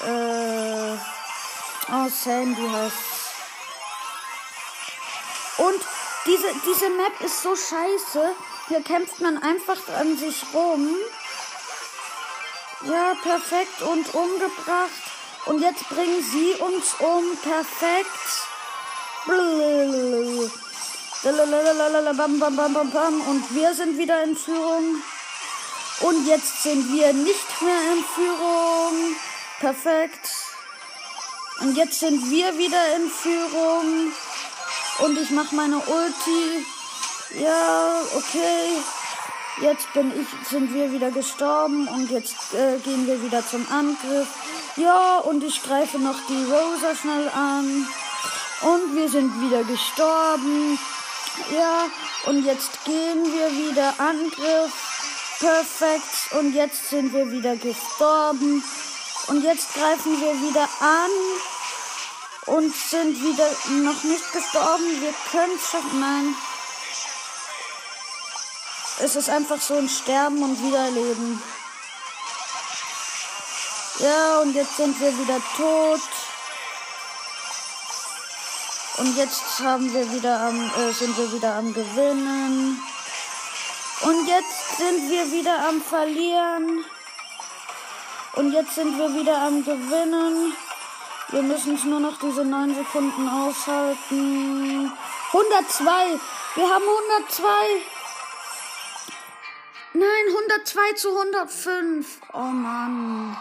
äh, 0.00 0.96
oh 1.92 2.08
Sandy 2.08 2.68
heißt 2.68 2.96
und 5.58 5.80
diese 6.26 6.48
diese 6.64 6.90
Map 6.90 7.20
ist 7.20 7.42
so 7.42 7.56
scheiße. 7.56 8.34
Hier 8.68 8.82
kämpft 8.82 9.20
man 9.20 9.42
einfach 9.42 9.78
an 9.98 10.16
sich 10.16 10.44
rum. 10.52 10.94
Ja, 12.84 13.14
perfekt 13.22 13.82
und 13.82 14.14
umgebracht. 14.14 14.90
Und 15.46 15.62
jetzt 15.62 15.88
bringen 15.88 16.22
sie 16.22 16.52
uns 16.60 16.94
um. 17.00 17.36
Perfekt. 17.42 18.06
Und 23.26 23.54
wir 23.54 23.74
sind 23.74 23.98
wieder 23.98 24.22
in 24.22 24.36
Führung. 24.36 25.02
Und 26.00 26.26
jetzt 26.26 26.62
sind 26.62 26.92
wir 26.92 27.12
nicht 27.12 27.62
mehr 27.62 27.92
in 27.92 28.04
Führung. 28.14 29.16
Perfekt. 29.60 30.30
Und 31.60 31.76
jetzt 31.76 31.98
sind 31.98 32.30
wir 32.30 32.56
wieder 32.56 32.96
in 32.96 33.10
Führung. 33.10 34.12
Und 35.00 35.18
ich 35.18 35.30
mache 35.30 35.54
meine 35.54 35.78
Ulti. 35.78 36.64
Ja, 37.40 38.00
okay. 38.14 38.78
Jetzt 39.60 39.92
bin 39.92 40.12
ich, 40.20 40.48
sind 40.48 40.72
wir 40.72 40.92
wieder 40.92 41.10
gestorben 41.10 41.88
und 41.88 42.10
jetzt 42.12 42.54
äh, 42.54 42.78
gehen 42.78 43.08
wir 43.08 43.20
wieder 43.20 43.44
zum 43.44 43.66
Angriff. 43.72 44.28
Ja, 44.76 45.18
und 45.18 45.42
ich 45.42 45.60
greife 45.64 45.98
noch 45.98 46.14
die 46.28 46.44
Rosa 46.44 46.94
schnell 46.94 47.28
an. 47.30 47.88
Und 48.60 48.94
wir 48.94 49.08
sind 49.08 49.32
wieder 49.40 49.64
gestorben. 49.64 50.78
Ja, 51.50 51.86
und 52.26 52.44
jetzt 52.44 52.84
gehen 52.84 53.24
wir 53.24 53.50
wieder 53.50 53.94
Angriff. 53.98 54.97
Perfekt. 55.38 56.32
Und 56.32 56.52
jetzt 56.54 56.88
sind 56.90 57.12
wir 57.12 57.30
wieder 57.30 57.56
gestorben. 57.56 58.62
Und 59.28 59.42
jetzt 59.44 59.72
greifen 59.74 60.20
wir 60.20 60.34
wieder 60.48 60.68
an. 60.80 61.10
Und 62.46 62.74
sind 62.74 63.22
wieder 63.22 63.48
noch 63.82 64.02
nicht 64.02 64.32
gestorben. 64.32 65.00
Wir 65.00 65.14
können 65.30 65.58
schaffen. 65.58 66.00
Nein. 66.00 66.34
Es 69.00 69.14
ist 69.14 69.30
einfach 69.30 69.60
so 69.60 69.74
ein 69.74 69.88
Sterben 69.88 70.42
und 70.42 70.60
Wiederleben. 70.60 71.40
Ja, 74.00 74.40
und 74.40 74.54
jetzt 74.54 74.76
sind 74.76 74.98
wir 75.00 75.16
wieder 75.16 75.40
tot. 75.56 76.00
Und 78.96 79.16
jetzt 79.16 79.60
haben 79.60 79.92
wir 79.94 80.12
wieder 80.12 80.40
am, 80.40 80.70
äh, 80.76 80.92
sind 80.92 81.16
wir 81.16 81.32
wieder 81.32 81.54
am 81.54 81.72
Gewinnen. 81.72 82.82
Und 84.02 84.26
jetzt 84.26 84.76
sind 84.78 85.10
wir 85.10 85.30
wieder 85.32 85.68
am 85.68 85.80
Verlieren. 85.80 86.84
Und 88.34 88.52
jetzt 88.52 88.74
sind 88.74 88.96
wir 88.96 89.12
wieder 89.14 89.36
am 89.42 89.64
Gewinnen. 89.64 90.52
Wir 91.30 91.42
müssen 91.42 91.74
es 91.74 91.84
nur 91.84 92.00
noch 92.00 92.18
diese 92.18 92.44
9 92.44 92.74
Sekunden 92.74 93.28
aushalten. 93.28 94.92
102. 95.32 96.20
Wir 96.54 96.68
haben 96.68 96.84
102. 96.84 97.44
Nein, 99.94 100.06
102 100.28 100.92
zu 100.94 101.08
105. 101.18 102.20
Oh 102.32 102.38
Mann. 102.38 103.36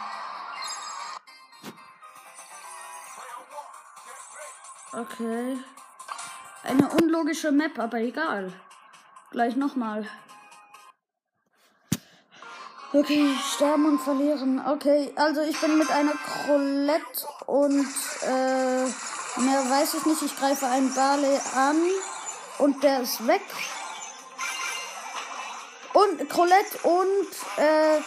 Okay. 4.93 5.58
Eine 6.63 6.89
unlogische 6.89 7.52
Map, 7.52 7.78
aber 7.78 8.00
egal. 8.00 8.52
Gleich 9.32 9.56
nochmal. 9.56 10.10
Okay, 12.93 13.36
sterben 13.54 13.86
und 13.86 14.00
verlieren. 14.00 14.65
Okay, 14.65 15.12
also 15.15 15.41
ich 15.41 15.60
bin 15.60 15.78
mit 15.78 15.91
einer 15.91 16.13
Crolette 16.13 17.28
und 17.45 17.86
äh, 18.21 18.86
mehr 19.41 19.69
weiß 19.69 19.95
ich 19.95 20.06
nicht. 20.06 20.21
Ich 20.21 20.36
greife 20.38 20.67
einen 20.67 20.93
Barley 20.95 21.38
an 21.54 21.76
und 22.60 22.82
der 22.82 23.02
ist 23.02 23.28
weg. 23.28 23.41
Und 25.91 26.30
Colette 26.30 26.78
und 26.84 27.28
äh, 27.58 27.97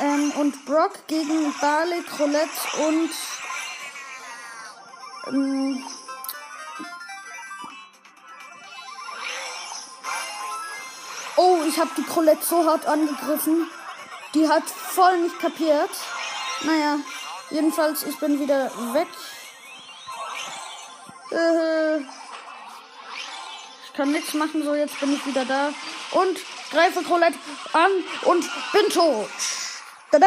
ähm, 0.00 0.32
und 0.32 0.64
Brock 0.64 1.06
gegen 1.06 1.54
Barley, 1.60 2.02
Colette 2.02 2.50
und 2.88 3.10
ähm, 5.28 5.84
ich 11.72 11.80
habe 11.80 11.90
die 11.96 12.02
Colette 12.02 12.44
so 12.44 12.66
hart 12.66 12.84
angegriffen. 12.86 13.66
Die 14.34 14.46
hat 14.46 14.64
voll 14.68 15.20
nicht 15.20 15.38
kapiert. 15.38 15.90
Naja, 16.64 16.98
jedenfalls, 17.50 18.02
ich 18.02 18.18
bin 18.18 18.38
wieder 18.38 18.70
weg. 18.92 19.08
Äh, 21.30 21.98
ich 23.84 23.92
kann 23.94 24.12
nichts 24.12 24.34
machen, 24.34 24.62
so 24.62 24.74
jetzt 24.74 25.00
bin 25.00 25.14
ich 25.14 25.26
wieder 25.26 25.46
da. 25.46 25.68
Und 26.10 26.38
greife 26.70 27.02
Colette 27.02 27.38
an 27.72 27.90
und 28.22 28.44
bin 28.72 28.88
tot. 28.90 29.30
Tada! 30.10 30.26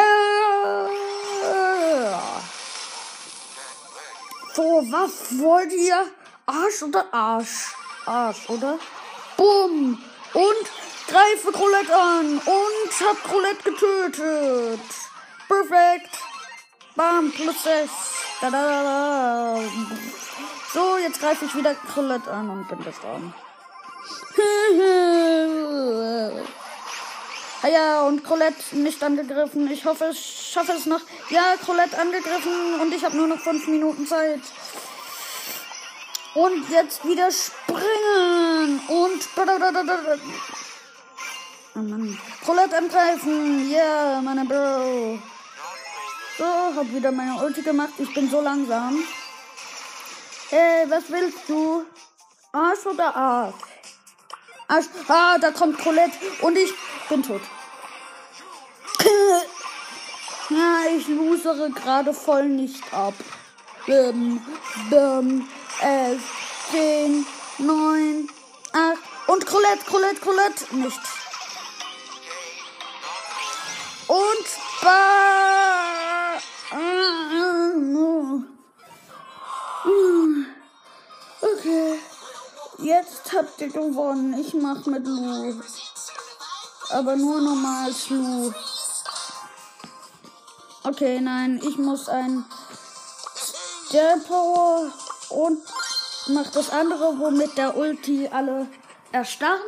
So, 4.54 4.64
was 4.90 5.38
wollt 5.38 5.72
ihr? 5.74 6.08
Arsch 6.48 6.82
oder 6.82 7.06
Arsch? 7.14 7.76
Arsch, 8.06 8.50
oder? 8.50 8.80
Bumm! 9.38 10.02
Und 10.34 10.72
greife 11.08 11.52
Colette 11.52 11.96
an 11.96 12.40
und 12.40 13.08
hab 13.08 13.24
Colette 13.24 13.64
getötet. 13.64 14.82
Perfekt. 15.48 16.10
Bam, 16.96 17.32
plus 17.32 17.64
6. 17.64 17.92
Da, 18.42 18.50
da, 18.50 18.64
da, 18.64 18.84
da. 18.84 19.62
So, 20.74 20.98
jetzt 20.98 21.20
greife 21.20 21.46
ich 21.46 21.56
wieder 21.56 21.76
Colette 21.76 22.32
an 22.32 22.50
und 22.50 22.68
bin 22.68 22.80
dran. 22.80 23.34
ah 27.62 27.68
ja, 27.68 28.02
und 28.02 28.24
Colette 28.24 28.76
nicht 28.78 29.04
angegriffen. 29.04 29.70
Ich 29.72 29.86
hoffe, 29.86 30.10
ich 30.12 30.50
schaffe 30.54 30.74
es 30.74 30.86
noch. 30.86 31.02
Ja, 31.30 31.56
Colette 31.66 31.98
angegriffen 31.98 32.80
und 32.82 32.94
ich 32.94 33.04
habe 33.04 33.18
nur 33.18 33.28
noch 33.28 33.40
5 33.40 33.68
Minuten 33.68 34.06
Zeit. 34.08 34.42
Und 36.34 36.70
jetzt 36.70 37.06
wieder 37.06 37.30
springen. 37.32 38.82
Und. 38.90 39.30
Oh 41.78 41.82
Mann. 41.82 42.18
Colette 42.46 42.78
angreifen. 42.78 43.70
Yeah, 43.70 44.22
meine 44.22 44.46
Bro. 44.46 45.20
So, 46.38 46.46
hab 46.46 46.90
wieder 46.94 47.12
meine 47.12 47.36
Ulti 47.44 47.64
gemacht. 47.64 47.94
Ich 47.98 48.14
bin 48.14 48.30
so 48.30 48.40
langsam. 48.40 49.04
Hey, 50.50 50.86
was 50.88 51.04
willst 51.10 51.40
du? 51.50 51.86
Arsch 52.54 52.86
oder 52.86 53.14
Arsch? 53.14 53.56
Arsch. 54.70 54.86
Ah, 55.10 55.38
da 55.38 55.52
kommt 55.52 55.78
Colette. 55.78 56.18
Und 56.42 56.58
ich 56.58 56.74
bin 57.10 57.22
tot. 57.22 57.42
ja, 60.50 60.84
ich 60.98 61.08
losere 61.10 61.70
gerade 61.72 62.14
voll 62.14 62.48
nicht 62.48 62.94
ab. 62.94 63.16
Bim, 63.86 64.40
bim, 64.90 65.48
es, 65.82 66.22
10, 66.72 67.26
9, 67.58 68.30
8. 68.72 68.98
Und 69.28 69.46
Colette, 69.46 69.86
Colette, 69.86 70.22
Colette. 70.22 70.76
Nicht. 70.76 71.15
Habt 83.36 83.60
ihr 83.62 83.70
gewonnen. 83.70 84.40
Ich 84.40 84.54
mach 84.54 84.86
mit 84.86 85.06
Lu. 85.06 85.62
Aber 86.90 87.16
nur 87.16 87.42
normal 87.42 87.92
Lu. 88.10 88.54
Okay, 90.84 91.20
nein, 91.20 91.60
ich 91.64 91.78
muss 91.78 92.08
ein 92.10 92.46
Star 93.36 94.18
Power 94.28 94.92
und 95.30 95.60
mach 96.28 96.52
das 96.52 96.70
andere, 96.70 97.18
womit 97.18 97.58
der 97.58 97.76
Ulti 97.76 98.28
alle 98.32 98.68
erstarren. 99.12 99.62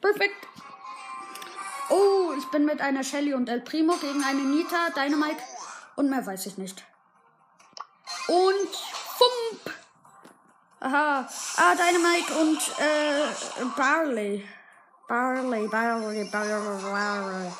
Perfekt. 0.00 0.46
Oh, 1.90 2.32
ich 2.38 2.46
bin 2.46 2.64
mit 2.64 2.80
einer 2.80 3.04
Shelly 3.04 3.34
und 3.34 3.48
El 3.48 3.60
Primo 3.60 3.94
gegen 3.96 4.24
eine 4.24 4.40
Nita, 4.40 4.90
Dynamite 4.90 5.42
und 5.96 6.08
mehr 6.08 6.24
weiß 6.24 6.46
ich 6.46 6.56
nicht. 6.58 6.82
Und. 8.28 8.93
Aha. 10.84 11.26
Ah, 11.56 11.74
Dynamite 11.74 12.34
und 12.34 12.58
äh, 12.78 13.64
Barley. 13.74 14.46
Barley, 15.08 15.66
Barley, 15.68 16.28
Barley. 16.30 17.52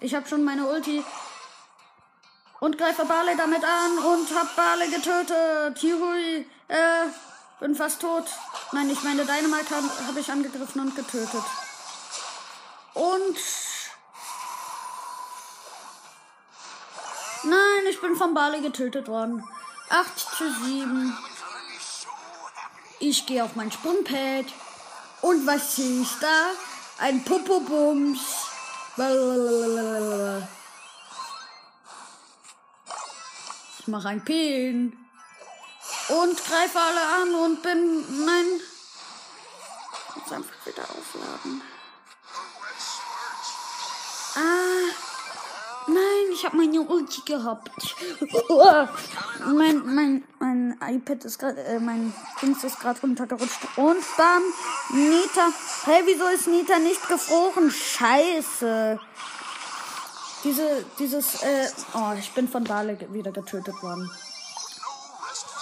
Ich 0.00 0.14
habe 0.14 0.26
schon 0.26 0.42
meine 0.42 0.66
Ulti 0.66 1.04
und 2.60 2.78
greife 2.78 3.04
Barley 3.04 3.36
damit 3.36 3.62
an 3.62 3.98
und 3.98 4.34
hab 4.34 4.56
Barley 4.56 4.88
getötet. 4.88 5.82
Juhui. 5.82 6.46
Äh, 6.68 7.04
bin 7.60 7.74
fast 7.74 8.00
tot. 8.00 8.24
Nein, 8.72 8.88
ich 8.88 9.02
meine 9.02 9.26
Dynamite 9.26 9.76
habe 9.76 9.90
hab 10.06 10.16
ich 10.16 10.32
angegriffen 10.32 10.80
und 10.80 10.96
getötet. 10.96 11.44
Und. 12.94 13.36
Nein, 17.44 17.86
ich 17.90 18.00
bin 18.00 18.16
von 18.16 18.32
Barley 18.32 18.62
getötet 18.62 19.08
worden. 19.08 19.44
8 19.90 20.18
zu 20.18 20.50
7. 20.64 21.35
Ich 22.98 23.26
gehe 23.26 23.44
auf 23.44 23.54
mein 23.56 23.70
Sprungpad. 23.70 24.46
Und 25.22 25.46
was 25.46 25.76
sehe 25.76 26.02
ich 26.02 26.18
da? 26.20 26.50
Ein 26.98 27.22
Popobums. 27.24 28.20
Ich 33.78 33.88
mache 33.88 34.08
ein 34.08 34.24
Pin. 34.24 34.96
Und 36.08 36.44
greife 36.44 36.78
alle 36.80 37.00
an 37.22 37.34
und 37.34 37.62
bin. 37.62 38.24
Nein. 38.24 38.60
Jetzt 40.16 40.32
einfach 40.32 40.66
wieder 40.66 40.82
aufladen. 40.82 41.62
Ah. 44.36 45.05
Nein, 45.88 46.32
ich 46.32 46.44
habe 46.44 46.56
meine 46.56 46.80
Ulti 46.80 47.22
gehabt. 47.24 47.70
mein, 49.54 49.94
mein, 49.94 50.24
mein 50.40 50.76
iPad 50.80 51.24
ist 51.24 51.38
gerade, 51.38 51.62
äh, 51.62 51.78
mein 51.78 52.12
Dings 52.42 52.64
ist 52.64 52.80
gerade 52.80 53.00
runtergerutscht. 53.00 53.60
Und 53.76 54.04
bam, 54.16 54.42
Nita. 54.92 55.52
Hey, 55.84 56.02
wieso 56.04 56.26
ist 56.26 56.48
Nita 56.48 56.78
nicht 56.78 57.06
gefroren? 57.08 57.70
Scheiße. 57.70 58.98
Diese, 60.42 60.84
dieses, 60.98 61.42
äh, 61.42 61.68
oh, 61.94 62.12
ich 62.18 62.32
bin 62.32 62.48
von 62.48 62.64
Bale 62.64 62.98
wieder 63.12 63.30
getötet 63.30 63.80
worden. 63.82 64.10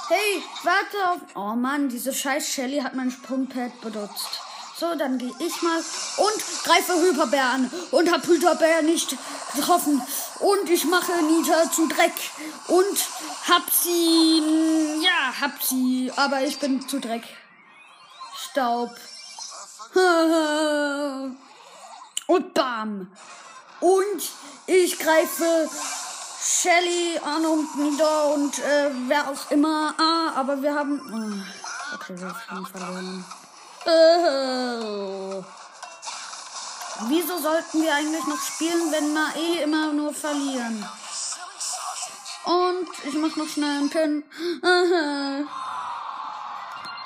Hey, 0.09 0.43
warte 0.63 1.11
auf. 1.11 1.21
Oh 1.35 1.55
Mann, 1.57 1.89
diese 1.89 2.13
scheiß 2.13 2.49
Shelly 2.49 2.81
hat 2.81 2.95
mein 2.95 3.11
Sprungpad 3.11 3.81
benutzt. 3.81 4.44
So, 4.77 4.95
dann 4.97 5.19
gehe 5.19 5.33
ich 5.39 5.63
mal 5.63 5.79
und 6.17 6.65
greife 6.65 6.95
Hyperbär 6.95 7.45
an 7.45 7.71
und 7.93 8.11
hab 8.11 8.27
Hyperbär 8.27 8.83
nicht 8.83 9.17
getroffen. 9.55 10.03
Und 10.41 10.69
ich 10.69 10.85
mache 10.85 11.13
Nita 11.23 11.71
zu 11.71 11.87
Dreck 11.87 12.13
und 12.67 12.99
hab 13.49 13.71
sie. 13.71 14.43
Ja, 15.01 15.41
hab 15.41 15.63
sie. 15.63 16.11
Aber 16.17 16.43
ich 16.43 16.59
bin 16.59 16.89
zu 16.89 16.99
Dreck. 16.99 17.23
Staub. 18.51 18.91
Und 22.27 22.55
bam. 22.55 23.13
Und 23.81 24.23
ich 24.67 24.99
greife 24.99 25.69
Shelly 26.43 27.21
an 27.23 27.45
und 27.45 27.77
Nita 27.77 28.25
und 28.25 28.59
äh, 28.59 28.91
wer 29.09 29.29
auch 29.29 29.51
immer. 29.51 29.95
Ah, 29.99 30.33
aber 30.41 30.61
wir 30.63 30.75
haben. 30.75 31.01
Oh, 31.01 31.95
okay, 31.95 32.19
wir 32.19 32.35
haben 32.49 32.67
verloren. 32.67 33.25
Äh, 33.87 35.43
wieso 37.09 37.39
sollten 37.39 37.83
wir 37.83 37.95
eigentlich 37.95 38.25
noch 38.27 38.41
spielen, 38.41 38.91
wenn 38.91 39.13
wir 39.13 39.37
eh 39.37 39.63
immer 39.63 39.93
nur 39.93 40.15
verlieren? 40.15 40.89
Und 42.45 42.89
ich 43.05 43.15
mach 43.15 43.37
noch 43.37 43.49
schnell 43.49 43.79
einen 43.79 43.91
Pin. 43.91 44.25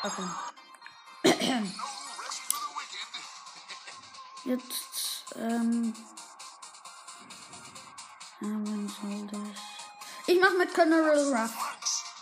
Okay. 0.02 0.28
Jetzt, 4.44 5.24
ähm. 5.36 5.94
Ich 10.26 10.40
mach 10.40 10.52
mit 10.56 10.74
General 10.74 11.18
Ruff. 11.18 11.50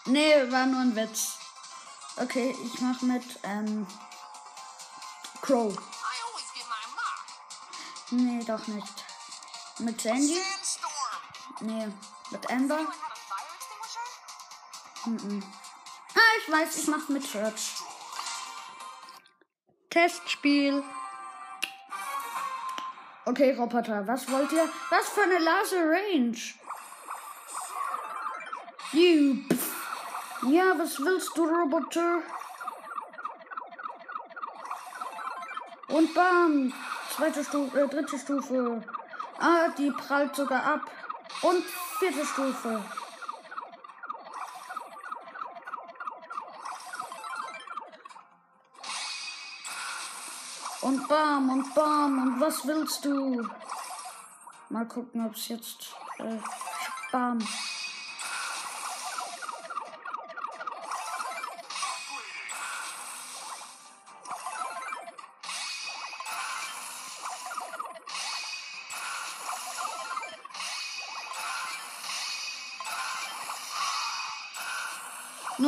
Nee, 0.07 0.51
war 0.51 0.66
nur 0.66 0.81
ein 0.81 0.97
Witz. 0.97 1.35
Okay, 2.16 2.57
ich 2.64 2.81
mach 2.81 3.03
mit, 3.03 3.25
ähm. 3.42 3.87
Crow. 5.47 5.73
Nee, 8.11 8.43
doch 8.45 8.67
nicht. 8.67 9.05
Mit 9.79 10.01
Sandy? 10.01 10.41
Nee. 11.61 11.87
Mit 12.33 12.51
Amber? 12.51 12.81
Mm 15.05 15.17
-mm. 15.17 15.43
Ah, 16.17 16.33
ich 16.41 16.53
weiß, 16.53 16.79
ich 16.79 16.89
mach's 16.89 17.09
mit 17.09 17.25
Search. 17.25 17.77
Testspiel. 19.89 20.83
Okay, 23.25 23.53
Roboter, 23.53 24.05
was 24.05 24.29
wollt 24.29 24.51
ihr? 24.51 24.69
Was 24.91 25.09
für 25.11 25.23
eine 25.23 25.39
Laser 25.39 25.85
Range? 25.89 26.39
You. 28.93 29.37
Ja, 30.51 30.77
was 30.77 30.99
willst 30.99 31.37
du, 31.37 31.45
Roboter? 31.45 32.23
Und 35.97 36.13
bam! 36.13 36.75
Zweite 37.11 37.43
Stufe, 37.43 37.81
äh, 37.81 37.89
dritte 37.89 38.19
Stufe. 38.19 38.85
Ah, 39.39 39.69
die 39.79 39.91
prallt 39.91 40.37
sogar 40.37 40.63
ab. 40.63 40.91
Und 41.41 41.65
vierte 41.99 42.27
Stufe. 42.27 42.85
Und 50.83 51.09
bam 51.09 51.49
und 51.49 51.75
bam 51.75 52.23
und 52.23 52.41
was 52.43 52.67
willst 52.67 53.03
du? 53.07 53.49
Mal 54.69 54.87
gucken, 54.87 55.25
ob 55.25 55.35
es 55.35 55.49
jetzt 55.49 55.95
äh, 56.19 56.39
bam. 57.11 57.39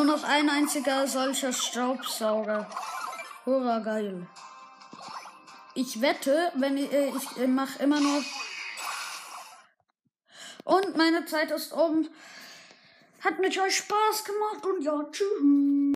Noch 0.08 0.24
ein 0.24 0.48
einziger 0.48 1.06
solcher 1.06 1.52
Staubsauger. 1.52 2.66
Hurra, 3.44 3.78
geil. 3.80 4.26
Ich 5.74 6.00
wette, 6.00 6.50
wenn 6.56 6.78
ich, 6.78 6.90
äh, 6.92 7.08
ich 7.10 7.46
mache 7.46 7.82
immer 7.82 8.00
noch. 8.00 8.24
Und 10.64 10.96
meine 10.96 11.26
Zeit 11.26 11.50
ist 11.50 11.72
um. 11.72 12.08
Hat 13.20 13.38
mit 13.38 13.58
euch 13.58 13.76
Spaß 13.76 14.24
gemacht 14.24 14.64
und 14.64 14.82
ja, 14.82 15.04
tschüss. 15.12 15.77